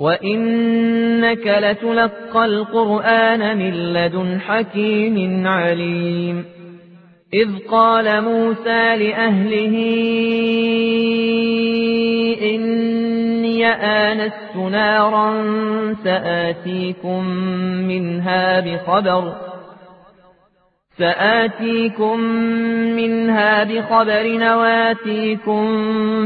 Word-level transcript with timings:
وإنك 0.00 1.46
لتلقى 1.46 2.44
القرآن 2.44 3.58
من 3.58 3.92
لدن 3.92 4.40
حكيم 4.40 5.46
عليم 5.46 6.44
إذ 7.34 7.48
قال 7.70 8.24
موسى 8.24 8.96
لأهله 8.96 9.76
إني 12.42 13.66
آنست 13.66 14.56
نارا 14.56 15.44
سآتيكم 16.04 17.24
منها 17.88 18.60
بخبر 18.60 19.49
سآتيكم 21.00 22.20
منها 22.96 23.64
بخبر 23.64 24.26
نواتيكم 24.38 25.64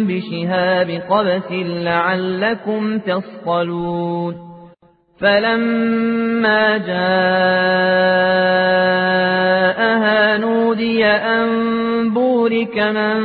بشهاب 0.06 0.90
قبس 1.10 1.52
لعلكم 1.62 2.98
تصطلون 2.98 4.34
فلما 5.20 6.78
جاءها 6.78 6.98
نودي 10.38 11.04
أن 11.06 11.48
بورك 12.10 12.78
من 12.78 13.20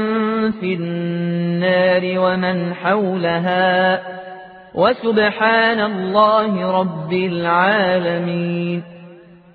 في 0.51 0.73
النار 0.73 2.19
ومن 2.19 2.73
حولها. 2.73 4.01
وسبحان 4.75 5.79
الله 5.79 6.79
رب 6.79 7.13
العالمين. 7.13 8.98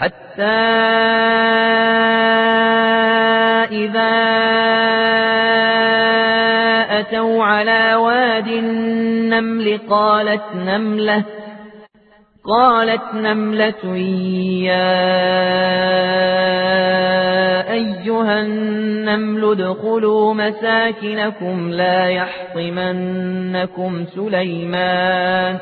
حتى 0.00 0.42
إذا 3.70 4.12
أتوا 7.00 7.44
على 7.44 7.94
واد 7.94 8.46
النمل 8.48 9.80
قالت 9.90 10.42
نملة 10.54 11.24
قالت 12.44 13.14
نملة 13.14 13.96
يا 14.66 14.90
أيها 17.72 18.40
النمل 18.40 19.44
ادخلوا 19.44 20.34
مساكنكم 20.34 21.70
لا 21.70 22.08
يحطمنكم 22.08 24.04
سليمان. 24.14 25.58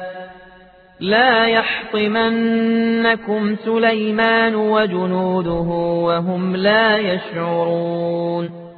لا 1.01 1.47
يحطمنكم 1.47 3.57
سليمان 3.57 4.55
وجنوده 4.55 5.69
وهم 6.05 6.57
لا 6.57 6.97
يشعرون. 6.97 8.69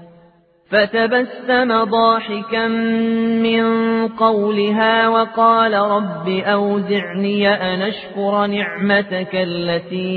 فتبسم 0.71 1.85
ضاحكا 1.85 2.69
من 3.43 3.65
قولها 4.09 5.09
وقال 5.09 5.75
رب 5.75 6.29
أوزعني 6.29 7.49
أن 7.49 7.83
أشكر 7.83 8.47
نعمتك 8.47 9.35
التي 9.35 10.11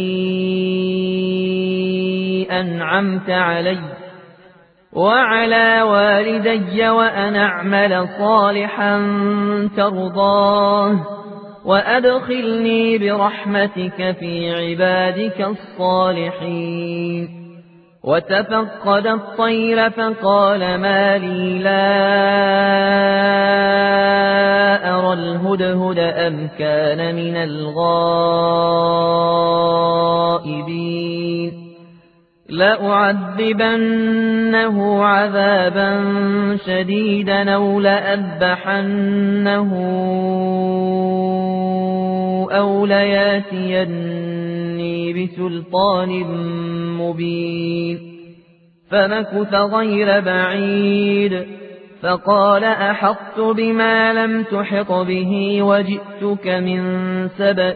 أنعمت 2.51 3.29
علي 3.29 3.79
وعلى 4.93 5.81
والدي 5.81 6.89
وأن 6.89 7.35
أعمل 7.35 8.07
صالحا 8.19 8.97
ترضاه. 9.77 11.22
وأدخلني 11.65 12.97
برحمتك 12.97 14.15
في 14.19 14.51
عبادك 14.51 15.41
الصالحين. 15.41 17.29
وتفقد 18.03 19.07
الطير 19.07 19.89
فقال 19.89 20.59
ما 20.59 21.17
لي 21.17 21.59
لا 21.59 21.93
أرى 24.99 25.13
الهدهد 25.13 25.99
أم 25.99 26.49
كان 26.59 27.15
من 27.15 27.35
الغائبين. 27.35 28.03
لأعذبنه 32.57 33.85
عذابا 35.03 36.03
شديدا 36.65 37.51
أو 37.51 37.79
لأذبحنه 37.79 39.73
أو 42.51 42.85
لياتيني 42.85 43.93
بسلطان 45.13 46.09
مبين. 46.97 47.99
فمكث 48.89 49.53
غير 49.53 50.19
بعيد. 50.19 51.45
فقال 52.01 52.63
أحطت 52.63 53.39
بما 53.39 54.13
لم 54.13 54.43
تحط 54.43 54.91
به 54.91 55.61
وجئتك 55.61 56.47
من 56.47 56.83
سبأ 57.27 57.75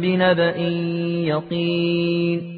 بنبأ 0.00 0.56
يقين. 1.26 2.57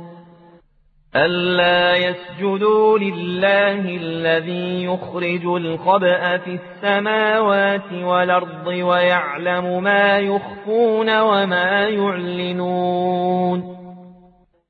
ألا 1.15 1.95
يسجدوا 1.95 2.99
لله 2.99 3.97
الذي 4.01 4.83
يخرج 4.83 5.45
الخبأ 5.45 6.37
في 6.37 6.59
السماوات 6.59 7.91
والأرض 7.93 8.67
ويعلم 8.67 9.83
ما 9.83 10.19
يخفون 10.19 11.19
وما 11.19 11.87
يعلنون 11.87 13.77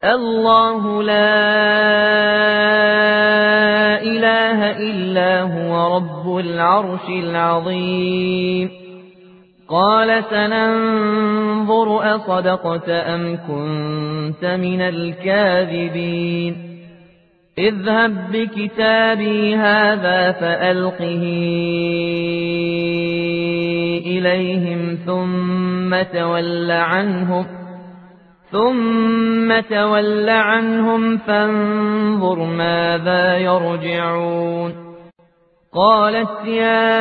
الله 0.03 1.03
لا 1.03 1.41
إله 4.01 4.71
إلا 4.71 5.41
هو 5.41 5.95
رب 5.95 6.37
العرش 6.37 7.09
العظيم 7.09 8.80
قال 9.71 10.23
سننظر 10.23 12.15
أصدقت 12.15 12.89
أم 12.89 13.37
كنت 13.47 14.45
من 14.45 14.81
الكاذبين. 14.81 16.55
اذهب 17.57 18.31
بكتابي 18.31 19.55
هذا 19.55 20.31
فألقه 20.31 21.23
إليهم 24.05 24.97
ثم 25.05 26.01
تول 26.19 26.71
عنهم 26.71 27.45
ثم 28.51 29.59
تول 29.59 30.29
عنهم 30.29 31.17
فانظر 31.17 32.43
ماذا 32.43 33.37
يرجعون. 33.37 34.90
قالت 35.75 36.45
يا 36.45 36.91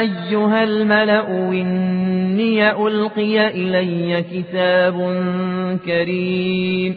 أيها 0.00 0.64
الملأ 0.64 1.28
إني 1.28 2.70
ألقي 2.70 3.46
إلي 3.46 4.22
كتاب 4.22 4.96
كريم 5.86 6.94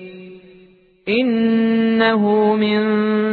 إنه 1.09 2.55
من 2.55 2.79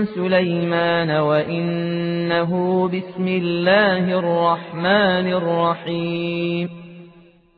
سليمان 0.05 1.11
وإنه 1.11 2.85
بسم 2.89 3.29
الله 3.29 4.19
الرحمن 4.19 5.27
الرحيم 5.33 6.69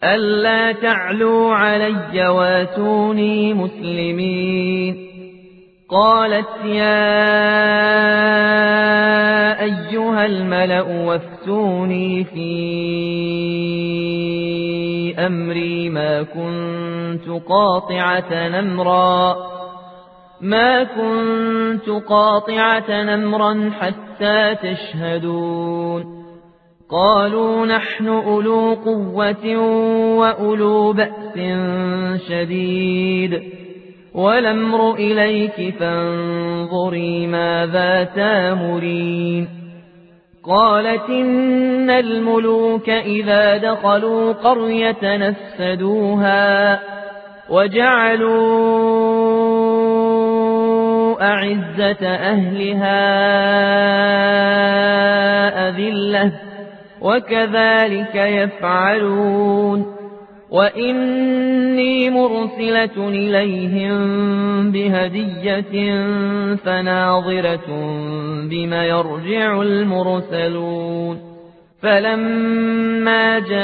ألا 0.04 0.72
تعلوا 0.72 1.54
علي 1.54 2.28
واتوني 2.28 3.54
مسلمين 3.54 5.09
قالت 5.90 6.64
يا 6.64 7.10
أيها 9.62 10.26
الملأ 10.26 10.82
وافتوني 10.82 12.24
في 12.24 12.50
أمري 15.18 15.88
ما 15.88 16.22
كنت 16.22 17.28
قاطعة 17.48 18.48
نمرا 18.48 19.36
ما 20.40 20.84
كنت 20.84 21.88
قاطعة 21.88 23.02
نمرا 23.02 23.70
حتى 23.80 24.54
تشهدون. 24.54 26.20
قالوا 26.90 27.66
نحن 27.66 28.08
أولو 28.08 28.74
قوة 28.74 29.56
وأولو 30.18 30.92
بأس 30.92 31.38
شديد. 32.28 33.59
ولمر 34.14 34.94
إليك 34.94 35.74
فانظري 35.78 37.26
ماذا 37.26 38.04
تامرين 38.04 39.48
قالت 40.44 41.08
إن 41.08 41.90
الملوك 41.90 42.88
إذا 42.88 43.56
دخلوا 43.56 44.32
قرية 44.32 45.16
نفسدوها 45.16 46.80
وجعلوا 47.50 48.80
أعزة 51.22 52.06
أهلها 52.06 53.00
أذلة 55.68 56.32
وكذلك 57.00 58.14
يفعلون 58.14 59.99
وإني 60.50 62.10
مرسلة 62.10 63.08
إليهم 63.08 64.00
بهدية 64.72 66.04
فناظرة 66.54 67.66
بما 68.50 68.84
يرجع 68.84 69.62
المرسلون 69.62 71.30
فلما 71.82 73.38
جاء 73.38 73.60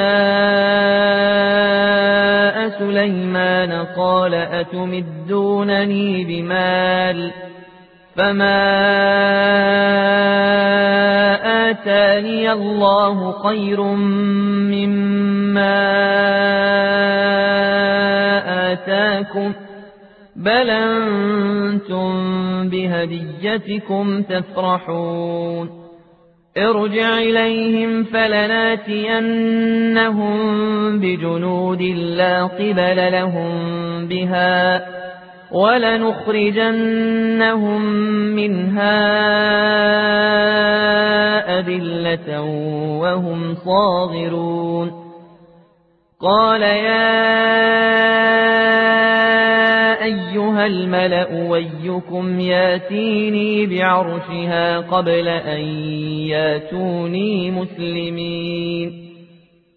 سليمان 2.79 3.73
قال 3.97 4.35
أتمدونني 4.35 6.25
بمال 6.25 7.33
فما 8.17 8.67
آتاني 11.71 12.53
الله 12.53 13.33
خير 13.33 13.83
مما 14.73 15.13
آتاكم 18.73 19.53
بل 20.37 20.71
أنتم 20.71 22.09
بهديتكم 22.69 24.23
تفرحون 24.23 25.87
ارجع 26.59 27.19
إليهم 27.19 28.05
فلناتينهم 28.05 29.57
بجنود 31.01 31.83
لا 31.83 32.45
قبل 32.47 33.13
لهم 33.13 33.53
بها 34.09 34.87
ولنخرجنهم 35.53 36.77
منها 38.37 38.99
أذلة 41.59 42.43
وهم 43.01 43.55
صاغرون. 43.55 45.07
قال 46.21 46.63
يا 46.63 47.27
أيها 50.05 50.67
الملأ 50.67 51.49
ويكم 51.49 52.41
ياتيني 52.41 53.67
بعرشها 53.67 54.79
قبل 54.79 55.29
أن 55.29 55.61
ياتوني 56.29 57.51
مسلمين. 57.51 59.06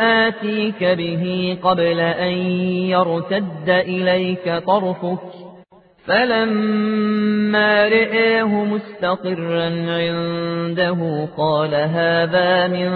آتيك 0.00 0.84
به 0.84 1.56
قبل 1.62 2.00
أن 2.00 2.32
يرتد 2.88 3.68
إليك 3.68 4.64
طرفك 4.66 5.52
فلما 6.06 7.88
رئيه 7.88 8.64
مستقرا 8.64 9.64
عنده 9.88 11.28
قال 11.36 11.74
هذا 11.74 12.68
من 12.68 12.92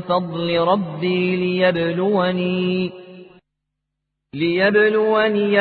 فضل 0.00 0.58
ربي 0.58 1.36
ليبلوني 1.36 2.92
ليبلوني 4.34 5.60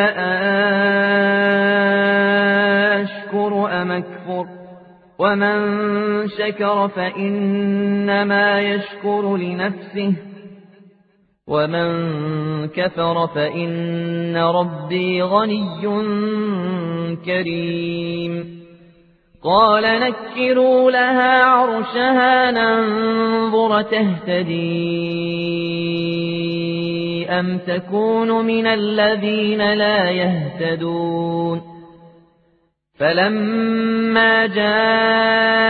أشكر 3.01 3.81
أم 3.81 3.91
أكفر 3.91 4.45
ومن 5.19 5.57
شكر 6.27 6.87
فإنما 6.87 8.61
يشكر 8.61 9.37
لنفسه 9.37 10.13
ومن 11.49 11.89
كفر 12.67 13.27
فإن 13.27 14.37
ربي 14.37 15.21
غني 15.21 15.81
كريم 17.25 18.59
قال 19.43 19.83
نكروا 19.83 20.91
لها 20.91 21.43
عرشها 21.43 22.51
ننظر 22.51 23.81
تهتدي 23.81 24.89
أم 27.29 27.57
تكون 27.57 28.45
من 28.45 28.67
الذين 28.67 29.73
لا 29.73 30.09
يهتدون 30.09 31.61
فلما 32.99 34.45
جاءت 34.45 35.69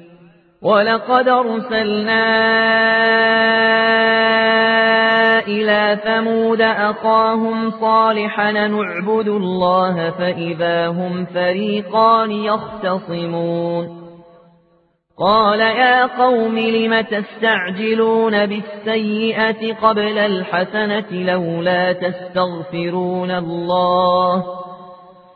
ولقد 0.61 1.27
أرسلنا 1.27 2.21
إلى 5.47 5.99
ثمود 6.03 6.61
أخاهم 6.61 7.71
صالحا 7.71 8.51
نعبد 8.51 9.27
الله 9.27 10.09
فإذا 10.09 10.87
هم 10.87 11.25
فريقان 11.25 12.31
يختصمون. 12.31 14.01
قال 15.19 15.59
يا 15.59 16.05
قوم 16.05 16.59
لم 16.59 17.01
تستعجلون 17.01 18.45
بالسيئة 18.45 19.73
قبل 19.73 20.17
الحسنة 20.17 21.11
لولا 21.11 21.93
تستغفرون 21.93 23.31
الله 23.31 24.43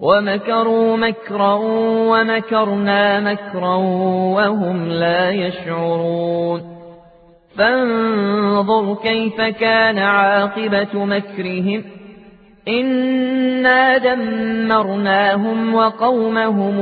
ومكروا 0.00 0.96
مكرا 0.96 1.54
ومكرنا 2.10 3.20
مكرا 3.20 3.74
وهم 4.34 4.88
لا 4.88 5.30
يشعرون. 5.30 6.78
فانظر 7.56 8.94
كيف 8.94 9.40
كان 9.40 9.98
عاقبة 9.98 11.04
مكرهم. 11.04 11.84
إنا 12.68 13.98
دمرناهم 13.98 15.74
وقومهم 15.74 16.80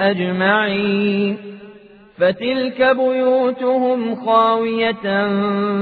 أجمعين. 0.00 1.38
فتلك 2.18 2.96
بيوتهم 2.96 4.26
خاوية 4.26 5.26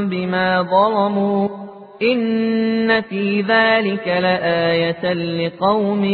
بما 0.04 0.62
ظلموا. 0.62 1.59
إن 2.02 3.00
في 3.00 3.40
ذلك 3.40 4.08
لآية 4.08 5.12
لقوم 5.12 6.04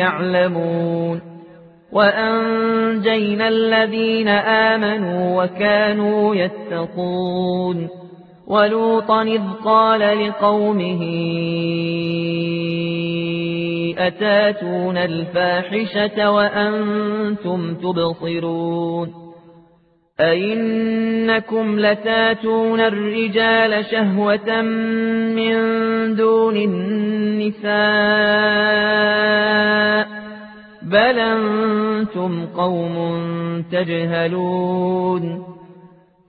يعلمون 0.00 1.20
وأنجينا 1.92 3.48
الذين 3.48 4.28
آمنوا 4.28 5.44
وكانوا 5.44 6.34
يتقون 6.34 7.88
ولوطا 8.46 9.22
إذ 9.22 9.42
قال 9.64 10.28
لقومه 10.28 11.02
أتاتون 13.98 14.96
الفاحشة 14.96 16.30
وأنتم 16.30 17.74
تبصرون 17.74 19.25
أئنكم 20.20 21.80
لتاتون 21.80 22.80
الرجال 22.80 23.84
شهوة 23.84 24.62
من 25.36 25.54
دون 26.14 26.56
النساء 26.56 27.66
بل 30.82 31.18
أنتم 31.18 32.46
قوم 32.46 32.96
تجهلون 33.72 35.44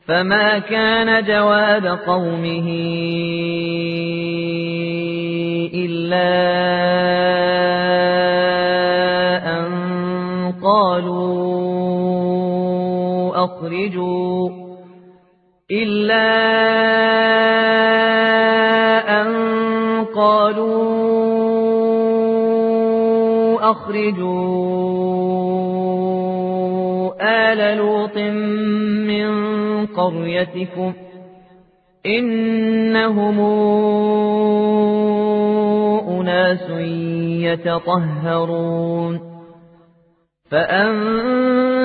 فما 0.07 0.59
كان 0.59 1.23
جواب 1.23 1.85
قومه 1.85 2.67
إلا 5.73 6.27
أن 9.57 9.71
قالوا 10.63 11.96
أخرجوا 13.47 14.49
إلا 15.71 16.27
أن 19.21 19.27
قالوا 20.15 20.77
أخرجوا 23.71 24.87
آل 27.21 27.77
لوط 27.77 28.17
من 29.07 29.29
قريتكم 29.85 30.93
إنهم 32.05 33.39
أناس 36.19 36.69
يتطهرون 37.47 39.13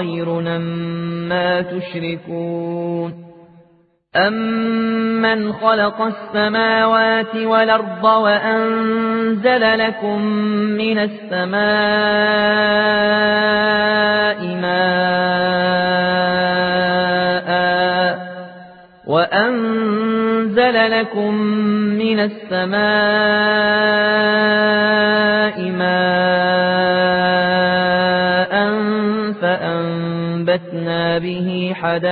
خير 0.00 0.28
مما 0.28 1.62
تشركون 1.62 3.30
أَمَّنْ 4.16 5.52
خَلَقَ 5.52 6.00
السَّمَاوَاتِ 6.02 7.36
وَالْأَرْضَ 7.36 8.04
وَأَنزَلَ 8.04 9.78
لَكُم 9.78 10.22
مِّنَ 10.80 10.98
السَّمَاءِ 10.98 11.60
مَاءً 14.64 15.10
وَأَنزَلَ 19.06 20.90
لَكُم 20.90 21.34
مِّنَ 22.02 22.18
السَّمَاءِ 22.20 22.80
مَاءً 25.70 26.39
فَأَنبَتْنَا 31.00 31.18
بِهِ 31.18 31.72
حَدَائِقَ 31.74 32.08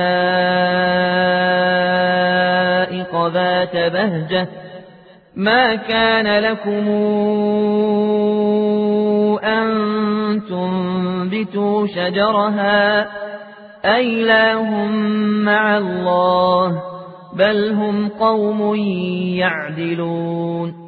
ذَاتَ 3.27 3.77
بَهْجَةٍ. 3.77 4.49
مَا 5.37 5.75
كَانَ 5.75 6.39
لَكُمْ 6.39 6.89
أَن 9.45 10.41
تُنبِتُوا 10.49 11.87
شَجَرَهَا. 11.87 13.07
أَإِلَٰهٌ 13.85 14.87
مَّعَ 15.45 15.79
اللَّهِ 15.79 16.83
بَلْ 17.33 17.73
هُمْ 17.73 18.09
قَوْمٌ 18.09 18.75
يَعْدِلُونَ. 19.35 20.88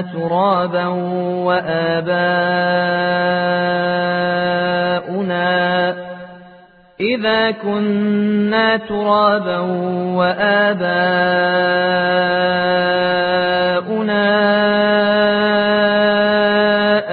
ترابا 0.00 0.86
وآباؤنا 1.46 2.30
إذا 7.00 7.50
كنا 7.50 8.76
ترابا 8.76 9.58
وآباؤنا 10.16 11.50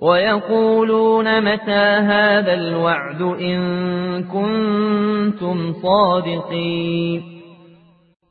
ويقولون 0.00 1.40
متى 1.40 1.84
هذا 2.10 2.54
الوعد 2.54 3.22
إن 3.22 4.24
كنتم 4.24 5.72
صادقين 5.82 7.22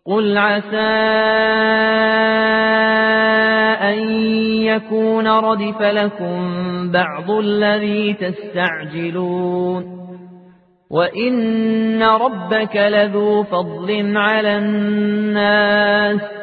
قل 0.05 0.37
عسى 0.37 0.77
أن 3.81 3.99
يكون 4.61 5.27
ردف 5.27 5.81
لكم 5.81 6.41
بعض 6.91 7.31
الذي 7.31 8.13
تستعجلون 8.13 10.03
وإن 10.91 12.03
ربك 12.03 12.75
لذو 12.75 13.43
فضل 13.43 14.17
على 14.17 14.57
الناس 14.57 16.42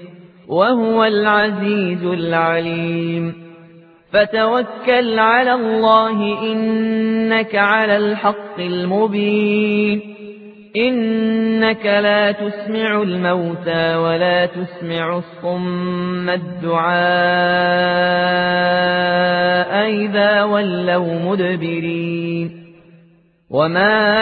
وهو 0.51 1.03
العزيز 1.03 2.03
العليم. 2.03 3.33
فتوكل 4.13 5.19
على 5.19 5.53
الله 5.53 6.51
إنك 6.51 7.55
على 7.55 7.97
الحق 7.97 8.59
المبين. 8.59 10.01
إنك 10.75 11.85
لا 11.85 12.31
تسمع 12.31 13.01
الموتى 13.01 13.95
ولا 13.95 14.45
تسمع 14.45 15.17
الصم 15.17 16.29
الدعاء 16.29 16.91
إذا 19.89 20.43
ولوا 20.43 21.31
مدبرين. 21.31 22.51
وما 23.49 24.21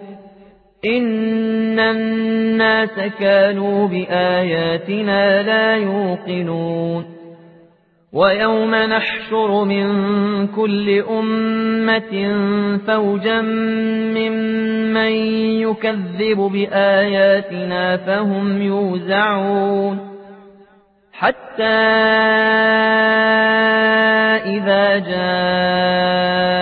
إن 0.85 1.79
الناس 1.79 2.99
كانوا 3.19 3.87
بآياتنا 3.87 5.43
لا 5.43 5.75
يوقنون 5.75 7.05
ويوم 8.13 8.75
نحشر 8.75 9.63
من 9.63 9.87
كل 10.47 11.03
أمة 11.09 12.35
فوجا 12.87 13.41
ممن 13.41 15.11
يكذب 15.61 16.37
بآياتنا 16.37 17.97
فهم 17.97 18.61
يوزعون 18.61 19.99
حتى 21.13 21.63
إذا 24.45 24.97
جاءوا 24.97 26.61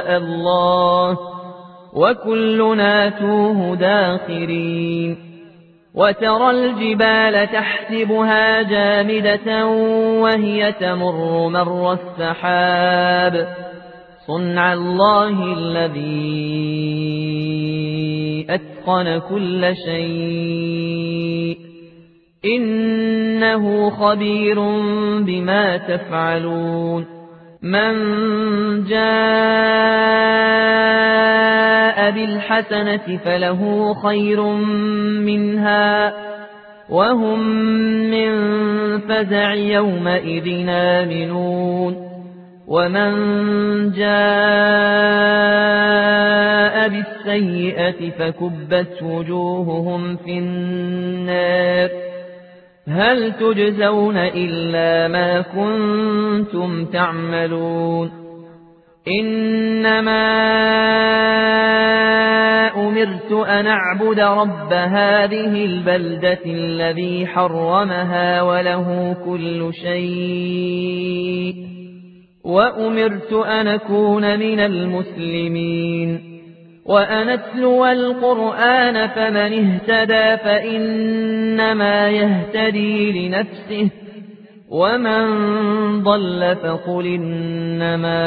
شاء 0.11 0.17
الله 0.17 1.17
وكلنا 1.93 3.09
توه 3.09 3.75
داخرين 3.75 5.17
وترى 5.95 6.49
الجبال 6.49 7.47
تحسبها 7.51 8.61
جامدة 8.61 9.67
وهي 10.21 10.71
تمر 10.71 11.49
مر 11.49 11.93
السحاب 11.93 13.47
صنع 14.27 14.73
الله 14.73 15.53
الذي 15.53 16.01
أتقن 18.49 19.19
كل 19.19 19.75
شيء 19.85 21.57
إنه 22.45 23.89
خبير 23.89 24.59
بما 25.19 25.77
تفعلون 25.77 27.20
من 27.61 27.93
جاء 28.83 29.01
بالحسنة 32.11 33.17
فله 33.25 33.93
خير 33.93 34.41
منها 35.21 36.13
وهم 36.89 37.39
من 38.11 38.31
فزع 38.99 39.53
يومئذ 39.53 40.65
آمنون. 40.69 42.11
ومن 42.67 43.11
جاء 43.91 44.11
بالسيئة 46.89 48.09
فكبت 48.09 49.03
وجوههم 49.03 50.17
في 50.17 50.37
النار. 50.37 52.10
هل 52.87 53.33
تجزون 53.33 54.17
إلا 54.17 55.07
ما 55.07 55.41
كنتم 55.41 56.85
تعملون 56.85 58.11
إنما 59.07 60.21
أمرت 62.75 63.31
أن 63.31 63.67
أعبد 63.67 64.19
رب 64.19 64.73
هذه 64.73 65.65
البلدة 65.65 66.39
الذي 66.45 67.27
حرمها 67.27 68.41
وله 68.41 69.17
كل 69.25 69.73
شيء 69.73 71.55
وأمرت 72.43 73.33
أن 73.33 73.67
أكون 73.67 74.39
من 74.39 74.59
المسلمين. 74.59 76.30
وأن 76.85 77.29
أتلو 77.29 77.85
القرآن 77.85 79.07
فمن 79.07 79.37
اهتدى 79.37 80.37
فإنما 80.43 82.09
يهتدي 82.09 83.27
لنفسه 83.27 83.89
ومن 84.69 85.23
ضل 86.03 86.55
فقل 86.55 87.05
إنما 87.05 88.21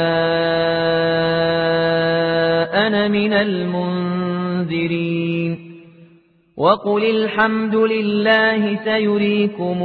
أنا 2.87 3.07
من 3.07 3.33
المنذرين 3.33 4.45
وقل 6.57 7.03
الحمد 7.03 7.75
لله 7.75 8.79
سيريكم 8.83 9.83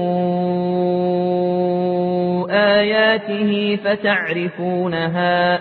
آياته 2.50 3.78
فتعرفونها 3.84 5.60